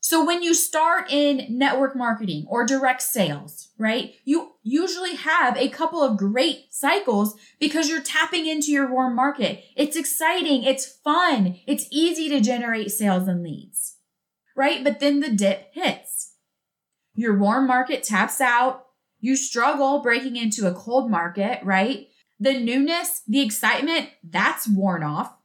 So 0.00 0.24
when 0.24 0.40
you 0.40 0.54
start 0.54 1.10
in 1.10 1.46
network 1.48 1.96
marketing 1.96 2.46
or 2.48 2.64
direct 2.64 3.02
sales, 3.02 3.70
right, 3.76 4.14
you 4.24 4.52
usually 4.62 5.16
have 5.16 5.56
a 5.56 5.68
couple 5.68 6.00
of 6.00 6.16
great 6.16 6.66
cycles 6.70 7.34
because 7.58 7.88
you're 7.88 8.00
tapping 8.00 8.46
into 8.46 8.70
your 8.70 8.88
warm 8.88 9.16
market. 9.16 9.64
It's 9.74 9.96
exciting. 9.96 10.62
It's 10.62 10.86
fun. 10.86 11.58
It's 11.66 11.88
easy 11.90 12.28
to 12.28 12.40
generate 12.40 12.92
sales 12.92 13.26
and 13.26 13.42
leads, 13.42 13.96
right? 14.54 14.84
But 14.84 15.00
then 15.00 15.18
the 15.18 15.30
dip 15.30 15.74
hits. 15.74 16.34
Your 17.16 17.36
warm 17.36 17.66
market 17.66 18.04
taps 18.04 18.40
out. 18.40 18.84
You 19.18 19.34
struggle 19.34 20.02
breaking 20.02 20.36
into 20.36 20.68
a 20.68 20.74
cold 20.74 21.10
market, 21.10 21.64
right? 21.64 22.06
The 22.38 22.58
newness, 22.58 23.22
the 23.26 23.40
excitement, 23.40 24.10
that's 24.22 24.68
worn 24.68 25.02
off. 25.02 25.36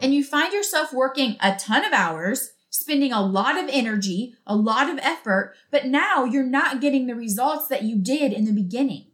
And 0.00 0.12
you 0.14 0.24
find 0.24 0.52
yourself 0.52 0.92
working 0.92 1.36
a 1.40 1.56
ton 1.56 1.84
of 1.84 1.92
hours 1.92 2.54
spending 2.74 3.12
a 3.12 3.24
lot 3.24 3.56
of 3.56 3.70
energy, 3.72 4.34
a 4.48 4.56
lot 4.56 4.90
of 4.90 4.98
effort, 4.98 5.54
but 5.70 5.86
now 5.86 6.24
you're 6.24 6.42
not 6.42 6.80
getting 6.80 7.06
the 7.06 7.14
results 7.14 7.68
that 7.68 7.84
you 7.84 7.96
did 7.96 8.32
in 8.32 8.46
the 8.46 8.52
beginning. 8.52 9.06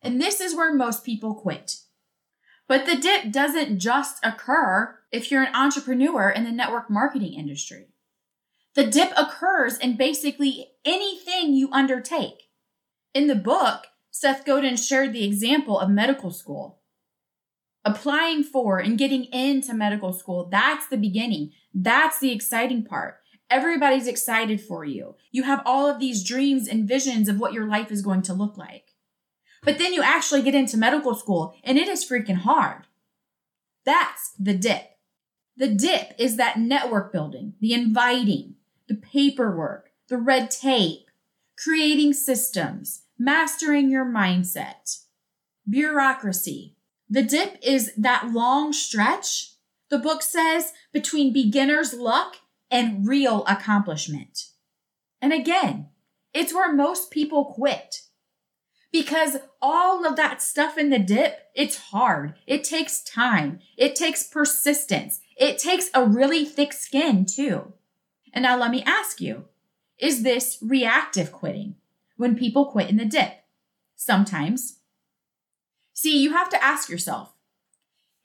And 0.00 0.18
this 0.18 0.40
is 0.40 0.56
where 0.56 0.72
most 0.72 1.04
people 1.04 1.34
quit. 1.34 1.80
But 2.66 2.86
the 2.86 2.96
dip 2.96 3.30
doesn't 3.32 3.78
just 3.78 4.24
occur 4.24 4.98
if 5.12 5.30
you're 5.30 5.42
an 5.42 5.54
entrepreneur 5.54 6.30
in 6.30 6.44
the 6.44 6.52
network 6.52 6.88
marketing 6.88 7.34
industry. 7.34 7.88
The 8.74 8.86
dip 8.86 9.12
occurs 9.14 9.76
in 9.76 9.98
basically 9.98 10.68
anything 10.86 11.52
you 11.52 11.68
undertake. 11.70 12.48
In 13.12 13.26
the 13.26 13.34
book, 13.34 13.88
Seth 14.20 14.44
Godin 14.44 14.74
shared 14.74 15.12
the 15.12 15.24
example 15.24 15.78
of 15.78 15.88
medical 15.88 16.32
school. 16.32 16.80
Applying 17.84 18.42
for 18.42 18.80
and 18.80 18.98
getting 18.98 19.26
into 19.26 19.72
medical 19.72 20.12
school, 20.12 20.48
that's 20.50 20.88
the 20.88 20.96
beginning. 20.96 21.52
That's 21.72 22.18
the 22.18 22.32
exciting 22.32 22.84
part. 22.84 23.18
Everybody's 23.48 24.08
excited 24.08 24.60
for 24.60 24.84
you. 24.84 25.14
You 25.30 25.44
have 25.44 25.62
all 25.64 25.88
of 25.88 26.00
these 26.00 26.24
dreams 26.24 26.66
and 26.66 26.88
visions 26.88 27.28
of 27.28 27.38
what 27.38 27.52
your 27.52 27.68
life 27.68 27.92
is 27.92 28.02
going 28.02 28.22
to 28.22 28.34
look 28.34 28.58
like. 28.58 28.86
But 29.62 29.78
then 29.78 29.92
you 29.92 30.02
actually 30.02 30.42
get 30.42 30.56
into 30.56 30.76
medical 30.76 31.14
school 31.14 31.54
and 31.62 31.78
it 31.78 31.86
is 31.86 32.04
freaking 32.04 32.38
hard. 32.38 32.88
That's 33.84 34.32
the 34.36 34.54
dip. 34.54 34.96
The 35.56 35.68
dip 35.68 36.14
is 36.18 36.36
that 36.38 36.58
network 36.58 37.12
building, 37.12 37.54
the 37.60 37.72
inviting, 37.72 38.56
the 38.88 38.96
paperwork, 38.96 39.92
the 40.08 40.18
red 40.18 40.50
tape, 40.50 41.06
creating 41.56 42.14
systems, 42.14 43.02
mastering 43.18 43.90
your 43.90 44.04
mindset, 44.04 45.00
bureaucracy. 45.68 46.76
The 47.10 47.22
dip 47.22 47.58
is 47.62 47.92
that 47.96 48.30
long 48.32 48.72
stretch 48.72 49.52
the 49.90 49.98
book 49.98 50.22
says 50.22 50.72
between 50.92 51.32
beginner's 51.32 51.94
luck 51.94 52.36
and 52.70 53.08
real 53.08 53.44
accomplishment. 53.46 54.48
And 55.20 55.32
again, 55.32 55.88
it's 56.34 56.52
where 56.52 56.72
most 56.72 57.10
people 57.10 57.46
quit. 57.46 58.02
Because 58.92 59.38
all 59.60 60.06
of 60.06 60.16
that 60.16 60.40
stuff 60.40 60.78
in 60.78 60.90
the 60.90 60.98
dip, 60.98 61.38
it's 61.54 61.76
hard. 61.76 62.34
It 62.46 62.64
takes 62.64 63.02
time. 63.02 63.60
It 63.76 63.94
takes 63.94 64.22
persistence. 64.22 65.20
It 65.36 65.58
takes 65.58 65.90
a 65.94 66.04
really 66.04 66.44
thick 66.44 66.72
skin 66.72 67.26
too. 67.26 67.72
And 68.32 68.42
now 68.42 68.58
let 68.58 68.70
me 68.70 68.82
ask 68.84 69.20
you, 69.20 69.46
is 69.98 70.22
this 70.22 70.58
reactive 70.62 71.32
quitting 71.32 71.76
when 72.18 72.36
people 72.36 72.66
quit 72.66 72.90
in 72.90 72.98
the 72.98 73.06
dip? 73.06 73.32
Sometimes. 73.96 74.80
See, 75.94 76.18
you 76.18 76.32
have 76.32 76.50
to 76.50 76.62
ask 76.62 76.90
yourself, 76.90 77.32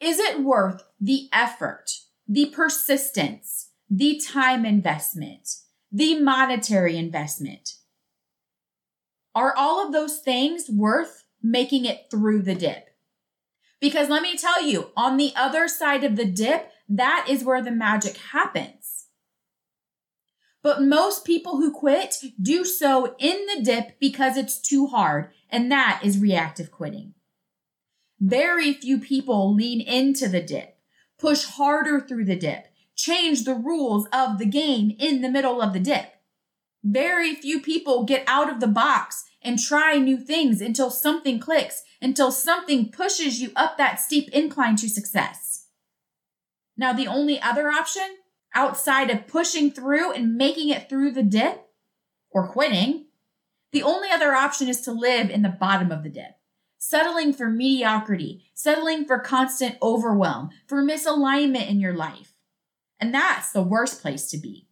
is 0.02 0.20
it 0.20 0.44
worth 0.44 0.84
the 1.00 1.30
effort, 1.32 1.92
the 2.28 2.48
persistence, 2.48 3.70
the 3.90 4.20
time 4.20 4.66
investment, 4.66 5.56
the 5.92 6.20
monetary 6.20 6.98
investment? 6.98 7.76
Are 9.34 9.56
all 9.56 9.86
of 9.86 9.94
those 9.94 10.20
things 10.20 10.70
worth 10.70 11.24
making 11.42 11.86
it 11.86 12.08
through 12.12 12.42
the 12.42 12.56
dip? 12.56 12.90
Because 13.80 14.10
let 14.10 14.22
me 14.22 14.38
tell 14.38 14.64
you, 14.64 14.92
on 14.96 15.18
the 15.18 15.34
other 15.36 15.68
side 15.68 16.04
of 16.04 16.16
the 16.16 16.26
dip, 16.26 16.70
that 16.90 17.28
is 17.30 17.44
where 17.44 17.62
the 17.62 17.72
magic 17.72 18.18
happens. 18.18 18.93
But 20.64 20.82
most 20.82 21.26
people 21.26 21.58
who 21.58 21.72
quit 21.72 22.24
do 22.42 22.64
so 22.64 23.16
in 23.20 23.46
the 23.54 23.62
dip 23.62 24.00
because 24.00 24.38
it's 24.38 24.58
too 24.58 24.88
hard, 24.88 25.30
and 25.50 25.70
that 25.72 26.00
is 26.04 26.18
reactive 26.18 26.72
quitting. 26.72 27.14
Very 28.20 28.74
few 28.74 28.98
people 28.98 29.54
lean 29.54 29.82
into 29.82 30.30
the 30.30 30.42
dip, 30.42 30.78
push 31.20 31.44
harder 31.44 32.00
through 32.00 32.26
the 32.26 32.38
dip, 32.38 32.68
change 32.96 33.44
the 33.44 33.54
rules 33.54 34.08
of 34.14 34.40
the 34.40 34.46
game 34.46 34.96
in 34.98 35.22
the 35.22 35.30
middle 35.30 35.62
of 35.62 35.74
the 35.74 35.82
dip. 35.82 36.14
Very 36.82 37.36
few 37.36 37.60
people 37.62 38.06
get 38.06 38.24
out 38.26 38.50
of 38.50 38.62
the 38.62 38.68
box 38.68 39.26
and 39.42 39.60
try 39.60 39.98
new 39.98 40.18
things 40.18 40.62
until 40.62 40.90
something 40.90 41.40
clicks, 41.40 41.84
until 42.02 42.32
something 42.32 42.90
pushes 42.90 43.42
you 43.42 43.52
up 43.58 43.78
that 43.78 44.00
steep 44.00 44.30
incline 44.30 44.78
to 44.78 44.90
success. 44.90 45.68
Now, 46.78 46.94
the 46.94 47.08
only 47.08 47.42
other 47.42 47.70
option 47.70 48.18
outside 48.54 49.10
of 49.10 49.28
pushing 49.28 49.72
through 49.72 50.12
and 50.12 50.36
making 50.36 50.70
it 50.70 50.90
through 50.90 51.12
the 51.12 51.24
dip 51.24 51.68
or 52.32 52.48
quitting, 52.48 53.06
the 53.72 53.84
only 53.84 54.10
other 54.10 54.34
option 54.34 54.68
is 54.68 54.82
to 54.82 54.92
live 54.92 55.30
in 55.30 55.42
the 55.42 55.50
bottom 55.50 55.92
of 55.92 56.04
the 56.04 56.10
dip 56.10 56.36
settling 56.84 57.32
for 57.32 57.50
mediocrity, 57.50 58.44
settling 58.54 59.06
for 59.06 59.18
constant 59.18 59.78
overwhelm, 59.82 60.50
for 60.68 60.84
misalignment 60.84 61.70
in 61.70 61.80
your 61.80 61.94
life. 61.94 62.34
And 63.00 63.14
that's 63.14 63.54
the 63.54 63.64
worst 63.64 64.02
place 64.02 64.30
to 64.32 64.38
be. 64.38 64.68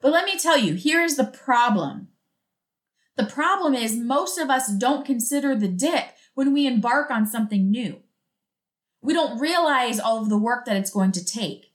But 0.00 0.12
let 0.12 0.24
me 0.24 0.38
tell 0.38 0.56
you, 0.56 0.76
here's 0.76 1.16
the 1.16 1.26
problem. 1.26 2.08
The 3.16 3.26
problem 3.26 3.74
is 3.74 3.96
most 3.96 4.38
of 4.38 4.48
us 4.48 4.72
don't 4.72 5.04
consider 5.04 5.54
the 5.54 5.68
dip 5.68 6.06
when 6.32 6.54
we 6.54 6.66
embark 6.66 7.10
on 7.10 7.26
something 7.26 7.70
new. 7.70 8.00
We 9.02 9.12
don't 9.12 9.38
realize 9.38 10.00
all 10.00 10.22
of 10.22 10.30
the 10.30 10.38
work 10.38 10.64
that 10.64 10.76
it's 10.76 10.90
going 10.90 11.12
to 11.12 11.24
take. 11.24 11.67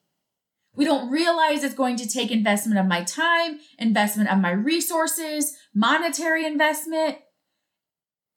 We 0.76 0.86
don't 0.86 1.12
realize 1.12 1.64
it's 1.64 1.76
going 1.76 1.98
to 1.98 2.10
take 2.10 2.32
investment 2.32 2.80
of 2.80 2.88
my 2.88 3.04
time, 3.04 3.60
investment 3.78 4.32
of 4.32 4.40
my 4.40 4.52
resources, 4.52 5.56
monetary 5.74 6.46
investment, 6.46 7.18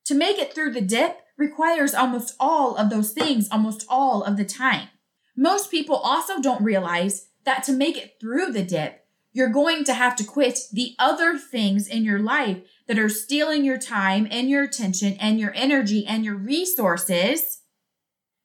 to 0.05 0.15
make 0.15 0.39
it 0.39 0.55
through 0.55 0.73
the 0.73 0.81
dip 0.81 1.19
requires 1.37 1.95
almost 1.95 2.35
all 2.39 2.77
of 2.77 2.91
those 2.91 3.13
things 3.13 3.49
almost 3.51 3.85
all 3.89 4.23
of 4.23 4.37
the 4.37 4.45
time. 4.45 4.89
Most 5.37 5.71
people 5.71 5.97
also 5.97 6.41
don't 6.41 6.63
realize 6.63 7.29
that 7.45 7.63
to 7.65 7.73
make 7.73 7.97
it 7.97 8.15
through 8.21 8.53
the 8.53 8.65
dip, 8.65 9.05
you're 9.33 9.51
going 9.51 9.85
to 9.85 9.95
have 9.95 10.17
to 10.17 10.25
quit 10.25 10.61
the 10.73 10.95
other 10.99 11.37
things 11.37 11.87
in 11.87 12.05
your 12.05 12.19
life 12.19 12.59
that 12.87 12.99
are 12.99 13.09
stealing 13.09 13.65
your 13.65 13.79
time 13.79 14.27
and 14.31 14.49
your 14.49 14.63
attention 14.63 15.15
and 15.21 15.39
your 15.39 15.53
energy 15.55 16.07
and 16.07 16.25
your 16.25 16.37
resources, 16.37 17.61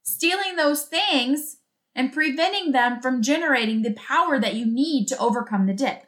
stealing 0.04 0.56
those 0.56 0.84
things 0.84 1.58
and 1.96 2.14
preventing 2.14 2.72
them 2.72 3.02
from 3.02 3.22
generating 3.22 3.82
the 3.82 3.94
power 3.94 4.40
that 4.40 4.56
you 4.56 4.66
need 4.66 5.08
to 5.08 5.18
overcome 5.20 5.66
the 5.66 5.74
dip. 5.74 6.06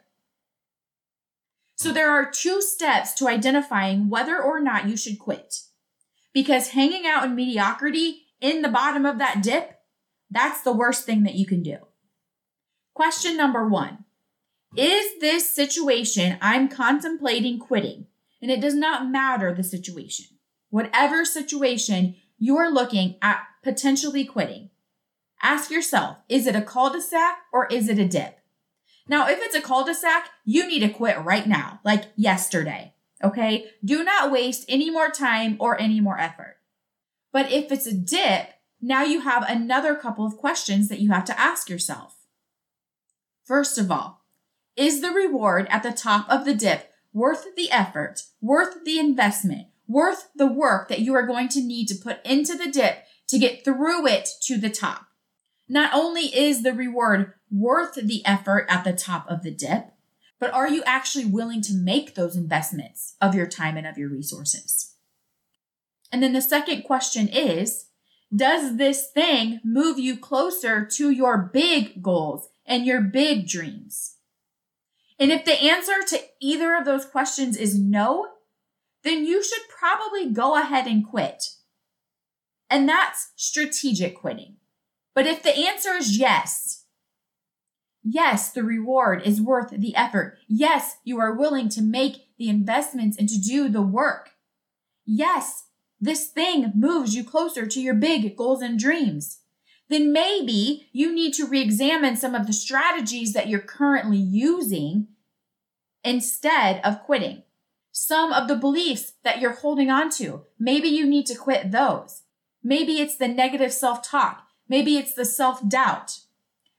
So 1.76 1.92
there 1.92 2.10
are 2.10 2.30
two 2.30 2.62
steps 2.62 3.12
to 3.14 3.28
identifying 3.28 4.08
whether 4.08 4.40
or 4.40 4.60
not 4.60 4.88
you 4.88 4.96
should 4.96 5.18
quit. 5.18 5.56
Because 6.32 6.70
hanging 6.70 7.06
out 7.06 7.24
in 7.24 7.34
mediocrity 7.34 8.22
in 8.40 8.62
the 8.62 8.68
bottom 8.68 9.04
of 9.04 9.18
that 9.18 9.42
dip, 9.42 9.78
that's 10.30 10.62
the 10.62 10.72
worst 10.72 11.04
thing 11.04 11.22
that 11.24 11.34
you 11.34 11.46
can 11.46 11.62
do. 11.62 11.78
Question 12.94 13.36
number 13.36 13.68
one. 13.68 14.04
Is 14.76 15.20
this 15.20 15.48
situation 15.48 16.38
I'm 16.40 16.68
contemplating 16.68 17.58
quitting? 17.58 18.06
And 18.42 18.50
it 18.50 18.60
does 18.60 18.74
not 18.74 19.10
matter 19.10 19.54
the 19.54 19.62
situation. 19.62 20.26
Whatever 20.70 21.24
situation 21.24 22.16
you're 22.38 22.72
looking 22.72 23.16
at 23.22 23.42
potentially 23.62 24.24
quitting, 24.24 24.70
ask 25.44 25.70
yourself, 25.70 26.16
is 26.28 26.46
it 26.46 26.56
a 26.56 26.62
cul-de-sac 26.62 27.38
or 27.52 27.66
is 27.66 27.88
it 27.88 27.98
a 27.98 28.08
dip? 28.08 28.38
Now, 29.06 29.28
if 29.28 29.38
it's 29.40 29.54
a 29.54 29.60
cul-de-sac, 29.60 30.30
you 30.44 30.66
need 30.66 30.80
to 30.80 30.88
quit 30.88 31.22
right 31.22 31.46
now, 31.46 31.80
like 31.84 32.06
yesterday. 32.16 32.94
Okay. 33.22 33.70
Do 33.84 34.02
not 34.02 34.32
waste 34.32 34.64
any 34.68 34.90
more 34.90 35.10
time 35.10 35.56
or 35.60 35.80
any 35.80 36.00
more 36.00 36.18
effort. 36.18 36.56
But 37.32 37.50
if 37.52 37.70
it's 37.70 37.86
a 37.86 37.94
dip, 37.94 38.48
now 38.80 39.02
you 39.02 39.20
have 39.20 39.44
another 39.48 39.94
couple 39.94 40.26
of 40.26 40.36
questions 40.36 40.88
that 40.88 41.00
you 41.00 41.10
have 41.10 41.24
to 41.26 41.38
ask 41.38 41.68
yourself. 41.68 42.16
First 43.44 43.78
of 43.78 43.90
all, 43.90 44.22
is 44.76 45.00
the 45.00 45.10
reward 45.10 45.66
at 45.70 45.82
the 45.82 45.92
top 45.92 46.28
of 46.28 46.44
the 46.44 46.54
dip 46.54 46.90
worth 47.12 47.46
the 47.56 47.70
effort, 47.70 48.24
worth 48.40 48.84
the 48.84 48.98
investment, 48.98 49.68
worth 49.86 50.28
the 50.34 50.46
work 50.46 50.88
that 50.88 51.00
you 51.00 51.14
are 51.14 51.26
going 51.26 51.48
to 51.48 51.60
need 51.60 51.86
to 51.86 51.94
put 51.94 52.24
into 52.26 52.56
the 52.56 52.70
dip 52.70 53.04
to 53.28 53.38
get 53.38 53.64
through 53.64 54.06
it 54.06 54.28
to 54.42 54.58
the 54.58 54.70
top? 54.70 55.06
Not 55.68 55.94
only 55.94 56.26
is 56.36 56.62
the 56.62 56.72
reward 56.72 57.32
worth 57.50 57.94
the 57.94 58.24
effort 58.26 58.66
at 58.68 58.84
the 58.84 58.92
top 58.92 59.28
of 59.28 59.42
the 59.42 59.50
dip, 59.50 59.92
but 60.38 60.52
are 60.52 60.68
you 60.68 60.82
actually 60.84 61.24
willing 61.24 61.62
to 61.62 61.74
make 61.74 62.14
those 62.14 62.36
investments 62.36 63.16
of 63.20 63.34
your 63.34 63.46
time 63.46 63.76
and 63.76 63.86
of 63.86 63.96
your 63.96 64.08
resources? 64.08 64.94
And 66.12 66.22
then 66.22 66.32
the 66.32 66.42
second 66.42 66.82
question 66.82 67.28
is, 67.28 67.86
does 68.34 68.76
this 68.76 69.08
thing 69.10 69.60
move 69.64 69.98
you 69.98 70.16
closer 70.16 70.84
to 70.84 71.10
your 71.10 71.50
big 71.52 72.02
goals 72.02 72.48
and 72.66 72.84
your 72.84 73.00
big 73.00 73.46
dreams? 73.46 74.16
And 75.18 75.30
if 75.30 75.44
the 75.44 75.62
answer 75.62 76.02
to 76.08 76.20
either 76.40 76.76
of 76.76 76.84
those 76.84 77.06
questions 77.06 77.56
is 77.56 77.78
no, 77.78 78.26
then 79.02 79.24
you 79.24 79.42
should 79.42 79.62
probably 79.68 80.30
go 80.30 80.60
ahead 80.60 80.86
and 80.86 81.06
quit. 81.06 81.44
And 82.68 82.88
that's 82.88 83.30
strategic 83.36 84.16
quitting. 84.16 84.56
But 85.14 85.26
if 85.26 85.42
the 85.42 85.56
answer 85.56 85.92
is 85.92 86.18
yes, 86.18 86.84
yes, 88.02 88.50
the 88.50 88.64
reward 88.64 89.22
is 89.24 89.40
worth 89.40 89.70
the 89.70 89.94
effort. 89.94 90.38
Yes, 90.48 90.96
you 91.04 91.20
are 91.20 91.34
willing 91.34 91.68
to 91.70 91.82
make 91.82 92.26
the 92.36 92.48
investments 92.48 93.16
and 93.16 93.28
to 93.28 93.40
do 93.40 93.68
the 93.68 93.82
work. 93.82 94.30
Yes, 95.06 95.68
this 96.00 96.26
thing 96.26 96.72
moves 96.74 97.14
you 97.14 97.24
closer 97.24 97.66
to 97.66 97.80
your 97.80 97.94
big 97.94 98.36
goals 98.36 98.60
and 98.60 98.78
dreams. 98.78 99.38
Then 99.88 100.12
maybe 100.12 100.88
you 100.92 101.14
need 101.14 101.34
to 101.34 101.46
re-examine 101.46 102.16
some 102.16 102.34
of 102.34 102.46
the 102.46 102.52
strategies 102.52 103.32
that 103.34 103.48
you're 103.48 103.60
currently 103.60 104.18
using 104.18 105.08
instead 106.02 106.80
of 106.82 107.02
quitting. 107.02 107.42
Some 107.92 108.32
of 108.32 108.48
the 108.48 108.56
beliefs 108.56 109.12
that 109.22 109.40
you're 109.40 109.52
holding 109.52 109.90
on 109.90 110.10
to, 110.12 110.42
maybe 110.58 110.88
you 110.88 111.06
need 111.06 111.26
to 111.26 111.36
quit 111.36 111.70
those. 111.70 112.22
Maybe 112.62 112.94
it's 112.94 113.16
the 113.16 113.28
negative 113.28 113.72
self-talk. 113.72 114.43
Maybe 114.68 114.96
it's 114.96 115.14
the 115.14 115.24
self 115.24 115.66
doubt. 115.68 116.20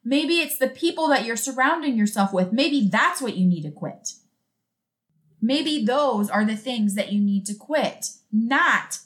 Maybe 0.04 0.36
it's 0.36 0.58
the 0.58 0.68
people 0.68 1.08
that 1.10 1.26
you're 1.26 1.36
surrounding 1.36 1.98
yourself 1.98 2.32
with. 2.32 2.52
Maybe 2.52 2.88
that's 2.88 3.22
what 3.22 3.36
you 3.36 3.46
need 3.46 3.64
to 3.64 3.72
quit. 3.72 4.10
Maybe 5.42 5.84
those 5.84 6.30
are 6.30 6.46
the 6.46 6.56
things 6.56 6.96
that 6.96 7.12
you 7.12 7.20
need 7.20 7.46
to 7.48 7.56
quit, 7.56 8.08
not 8.32 9.00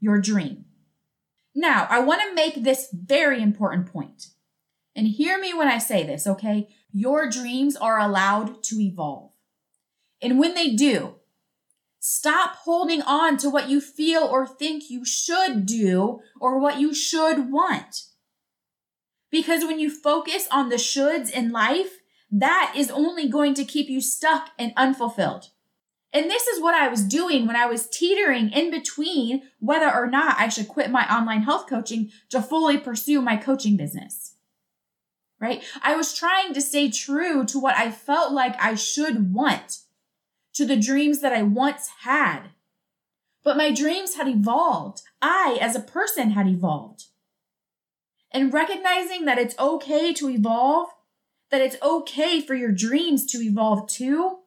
your 0.00 0.20
dream. 0.20 0.64
Now, 1.54 1.86
I 1.88 2.00
want 2.00 2.20
to 2.22 2.34
make 2.34 2.62
this 2.62 2.88
very 2.92 3.40
important 3.42 3.92
point. 3.92 4.28
And 4.96 5.06
hear 5.06 5.38
me 5.38 5.54
when 5.54 5.68
I 5.68 5.78
say 5.78 6.04
this, 6.04 6.26
okay? 6.26 6.68
Your 6.92 7.28
dreams 7.28 7.76
are 7.76 7.98
allowed 7.98 8.62
to 8.64 8.80
evolve. 8.80 9.32
And 10.22 10.38
when 10.38 10.54
they 10.54 10.70
do, 10.70 11.16
stop 11.98 12.56
holding 12.56 13.02
on 13.02 13.36
to 13.38 13.50
what 13.50 13.68
you 13.68 13.80
feel 13.80 14.22
or 14.22 14.46
think 14.46 14.90
you 14.90 15.04
should 15.04 15.66
do 15.66 16.20
or 16.40 16.58
what 16.58 16.78
you 16.78 16.94
should 16.94 17.50
want. 17.50 18.04
Because 19.34 19.64
when 19.64 19.80
you 19.80 19.90
focus 19.90 20.46
on 20.52 20.68
the 20.68 20.76
shoulds 20.76 21.28
in 21.28 21.50
life, 21.50 21.98
that 22.30 22.72
is 22.76 22.88
only 22.88 23.28
going 23.28 23.52
to 23.54 23.64
keep 23.64 23.88
you 23.88 24.00
stuck 24.00 24.50
and 24.60 24.72
unfulfilled. 24.76 25.48
And 26.12 26.30
this 26.30 26.46
is 26.46 26.62
what 26.62 26.76
I 26.76 26.86
was 26.86 27.02
doing 27.02 27.44
when 27.44 27.56
I 27.56 27.66
was 27.66 27.88
teetering 27.88 28.52
in 28.52 28.70
between 28.70 29.42
whether 29.58 29.92
or 29.92 30.06
not 30.06 30.38
I 30.38 30.48
should 30.48 30.68
quit 30.68 30.88
my 30.88 31.12
online 31.12 31.42
health 31.42 31.66
coaching 31.68 32.12
to 32.30 32.40
fully 32.40 32.78
pursue 32.78 33.20
my 33.20 33.36
coaching 33.36 33.76
business. 33.76 34.36
Right? 35.40 35.64
I 35.82 35.96
was 35.96 36.16
trying 36.16 36.54
to 36.54 36.60
stay 36.60 36.88
true 36.88 37.44
to 37.46 37.58
what 37.58 37.76
I 37.76 37.90
felt 37.90 38.32
like 38.32 38.54
I 38.62 38.76
should 38.76 39.34
want, 39.34 39.80
to 40.52 40.64
the 40.64 40.76
dreams 40.76 41.22
that 41.22 41.32
I 41.32 41.42
once 41.42 41.88
had. 42.02 42.50
But 43.42 43.56
my 43.56 43.72
dreams 43.72 44.14
had 44.14 44.28
evolved. 44.28 45.02
I, 45.20 45.58
as 45.60 45.74
a 45.74 45.80
person, 45.80 46.30
had 46.30 46.46
evolved 46.46 47.06
and 48.34 48.52
recognizing 48.52 49.24
that 49.24 49.38
it's 49.38 49.56
okay 49.58 50.12
to 50.12 50.28
evolve, 50.28 50.88
that 51.50 51.60
it's 51.60 51.80
okay 51.80 52.40
for 52.40 52.54
your 52.54 52.72
dreams 52.72 53.24
to 53.26 53.38
evolve 53.38 53.88
too. 53.88 54.38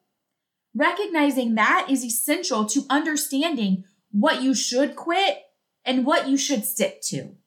Recognizing 0.76 1.56
that 1.56 1.88
is 1.90 2.04
essential 2.04 2.66
to 2.66 2.86
understanding 2.90 3.86
what 4.12 4.44
you 4.44 4.54
should 4.54 4.98
quit 4.98 5.40
and 5.86 6.06
what 6.06 6.28
you 6.28 6.38
should 6.38 6.66
stick 6.66 7.02
to. 7.04 7.38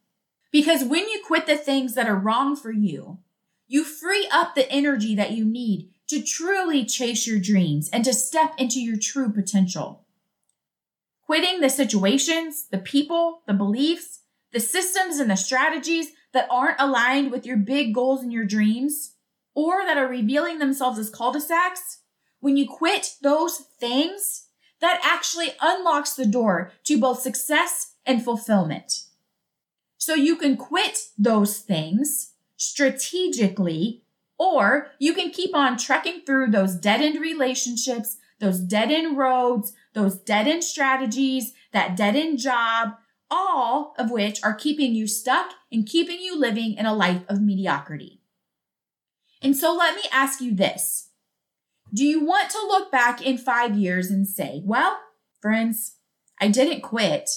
Because 0.51 0.83
when 0.83 1.09
you 1.09 1.23
quit 1.25 1.47
the 1.47 1.59
things 1.59 1.95
that 1.95 2.09
are 2.09 2.17
wrong 2.17 2.57
for 2.57 2.73
you, 2.73 3.19
you 3.69 3.85
free 3.85 4.27
up 4.33 4.55
the 4.55 4.69
energy 4.73 5.15
that 5.15 5.33
you 5.33 5.45
need 5.45 5.91
to 6.09 6.23
truly 6.23 6.85
chase 6.85 7.27
your 7.27 7.39
dreams 7.39 7.89
and 7.93 8.05
to 8.05 8.15
step 8.15 8.55
into 8.57 8.81
your 8.81 8.97
true 8.97 9.31
potential. 9.31 10.07
Quitting 11.25 11.61
the 11.61 11.71
situations, 11.71 12.67
the 12.69 12.79
people, 12.79 13.43
the 13.47 13.53
beliefs, 13.53 14.21
the 14.53 14.59
systems, 14.59 15.19
and 15.19 15.31
the 15.31 15.37
strategies 15.37 16.09
that 16.33 16.49
aren't 16.51 16.81
aligned 16.81 17.31
with 17.31 17.45
your 17.47 17.57
big 17.57 17.95
goals 17.95 18.23
and 18.23 18.33
your 18.33 18.45
dreams, 18.45 19.15
or 19.55 19.85
that 19.85 19.97
are 19.97 20.07
revealing 20.07 20.59
themselves 20.59 20.99
as 20.99 21.11
cul-de-sacs, 21.11 21.99
when 22.41 22.57
you 22.57 22.67
quit 22.69 23.17
those 23.23 23.65
things, 23.79 24.47
that 24.81 25.01
actually 25.05 25.53
unlocks 25.61 26.15
the 26.15 26.25
door 26.25 26.73
to 26.85 26.99
both 26.99 27.21
success 27.21 27.95
and 28.07 28.25
fulfillment. 28.25 29.05
So 29.99 30.15
you 30.15 30.37
can 30.37 30.57
quit 30.57 31.09
those 31.19 31.59
things 31.59 32.33
strategically, 32.57 34.03
or 34.39 34.89
you 34.99 35.13
can 35.13 35.31
keep 35.31 35.55
on 35.55 35.77
trekking 35.77 36.23
through 36.25 36.51
those 36.51 36.75
dead 36.75 37.03
end 37.03 37.21
relationships, 37.21 38.17
those 38.39 38.61
dead 38.61 38.91
end 38.91 39.19
roads, 39.19 39.75
those 39.93 40.17
dead 40.17 40.49
end 40.49 40.65
strategies, 40.65 41.53
that 41.73 41.95
dead 41.95 42.17
end 42.17 42.39
job, 42.39 42.95
all 43.31 43.95
of 43.99 44.11
which 44.11 44.43
are 44.43 44.55
keeping 44.55 44.95
you 44.95 45.07
stuck 45.07 45.53
and 45.71 45.87
keeping 45.87 46.19
you 46.21 46.39
living 46.39 46.75
in 46.75 46.87
a 46.87 46.95
life 46.95 47.23
of 47.29 47.41
mediocrity. 47.41 48.21
And 49.43 49.57
so 49.57 49.75
let 49.75 49.95
me 49.95 50.03
ask 50.13 50.41
you 50.41 50.55
this. 50.55 51.11
Do 51.93 52.05
you 52.05 52.25
want 52.25 52.51
to 52.51 52.67
look 52.69 52.93
back 52.93 53.23
in 53.23 53.39
five 53.39 53.77
years 53.77 54.11
and 54.11 54.27
say, 54.27 54.63
well, 54.65 54.99
friends, 55.41 55.97
I 56.41 56.49
didn't 56.49 56.83
quit, 56.83 57.29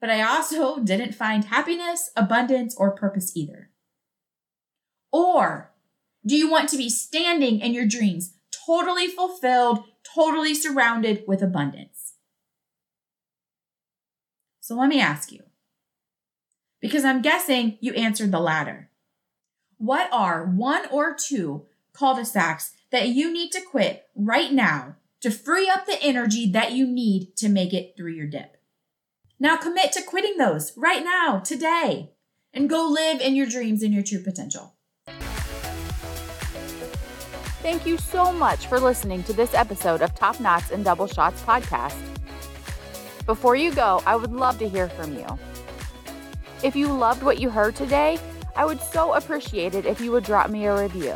but 0.00 0.10
I 0.10 0.22
also 0.22 0.78
didn't 0.84 1.14
find 1.14 1.44
happiness, 1.44 2.10
abundance, 2.16 2.74
or 2.76 2.92
purpose 2.92 3.36
either? 3.36 3.70
Or 5.12 5.72
do 6.24 6.36
you 6.36 6.50
want 6.50 6.68
to 6.70 6.76
be 6.76 6.88
standing 6.88 7.60
in 7.60 7.74
your 7.74 7.86
dreams, 7.86 8.34
totally 8.66 9.08
fulfilled, 9.08 9.84
totally 10.14 10.54
surrounded 10.54 11.24
with 11.26 11.42
abundance? 11.42 11.99
So 14.70 14.76
let 14.76 14.88
me 14.88 15.00
ask 15.00 15.32
you, 15.32 15.42
because 16.80 17.04
I'm 17.04 17.22
guessing 17.22 17.76
you 17.80 17.92
answered 17.94 18.30
the 18.30 18.38
latter. 18.38 18.88
What 19.78 20.08
are 20.12 20.44
one 20.44 20.86
or 20.92 21.12
two 21.12 21.66
cul-de-sacs 21.92 22.70
that 22.92 23.08
you 23.08 23.32
need 23.32 23.50
to 23.50 23.62
quit 23.68 24.04
right 24.14 24.52
now 24.52 24.94
to 25.22 25.32
free 25.32 25.68
up 25.68 25.86
the 25.86 26.00
energy 26.00 26.48
that 26.52 26.70
you 26.70 26.86
need 26.86 27.36
to 27.38 27.48
make 27.48 27.74
it 27.74 27.94
through 27.96 28.12
your 28.12 28.28
dip? 28.28 28.58
Now 29.40 29.56
commit 29.56 29.90
to 29.94 30.02
quitting 30.02 30.36
those 30.36 30.72
right 30.76 31.02
now, 31.02 31.40
today, 31.40 32.12
and 32.54 32.70
go 32.70 32.86
live 32.88 33.20
in 33.20 33.34
your 33.34 33.48
dreams 33.48 33.82
and 33.82 33.92
your 33.92 34.04
true 34.04 34.22
potential. 34.22 34.76
Thank 37.60 37.86
you 37.86 37.98
so 37.98 38.32
much 38.32 38.68
for 38.68 38.78
listening 38.78 39.24
to 39.24 39.32
this 39.32 39.52
episode 39.52 40.00
of 40.00 40.14
Top 40.14 40.38
Knots 40.38 40.70
and 40.70 40.84
Double 40.84 41.08
Shots 41.08 41.42
podcast. 41.42 41.96
Before 43.30 43.54
you 43.54 43.72
go, 43.72 44.02
I 44.06 44.16
would 44.16 44.32
love 44.32 44.58
to 44.58 44.68
hear 44.68 44.88
from 44.88 45.14
you. 45.14 45.24
If 46.64 46.74
you 46.74 46.92
loved 46.92 47.22
what 47.22 47.38
you 47.38 47.48
heard 47.48 47.76
today, 47.76 48.18
I 48.56 48.64
would 48.64 48.80
so 48.80 49.14
appreciate 49.14 49.76
it 49.76 49.86
if 49.86 50.00
you 50.00 50.10
would 50.10 50.24
drop 50.24 50.50
me 50.50 50.66
a 50.66 50.76
review. 50.76 51.14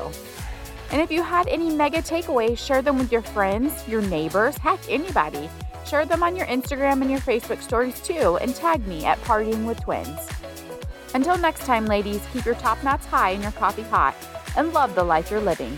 And 0.92 1.00
if 1.00 1.10
you 1.10 1.24
had 1.24 1.48
any 1.48 1.74
mega 1.74 2.02
takeaways, 2.02 2.56
share 2.56 2.82
them 2.82 2.98
with 2.98 3.10
your 3.10 3.22
friends, 3.22 3.72
your 3.88 4.00
neighbors, 4.00 4.56
heck, 4.58 4.78
anybody. 4.88 5.50
Share 5.84 6.06
them 6.06 6.22
on 6.22 6.36
your 6.36 6.46
Instagram 6.46 7.02
and 7.02 7.10
your 7.10 7.18
Facebook 7.18 7.60
stories 7.60 8.00
too, 8.00 8.38
and 8.40 8.54
tag 8.54 8.86
me 8.86 9.04
at 9.04 9.20
Partying 9.22 9.66
with 9.66 9.80
Twins. 9.80 10.20
Until 11.14 11.36
next 11.36 11.66
time, 11.66 11.86
ladies, 11.86 12.22
keep 12.32 12.44
your 12.44 12.54
top 12.54 12.80
knots 12.84 13.06
high 13.06 13.30
and 13.30 13.42
your 13.42 13.50
coffee 13.50 13.82
hot, 13.82 14.14
and 14.56 14.72
love 14.72 14.94
the 14.94 15.02
life 15.02 15.32
you're 15.32 15.40
living. 15.40 15.76